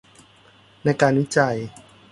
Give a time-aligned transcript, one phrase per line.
[0.83, 1.57] ในการวิจัย